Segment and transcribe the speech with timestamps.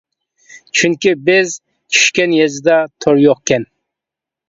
[0.79, 3.73] چۈنكى بىز چۈشكەن يېزىدا تور يوقكەن.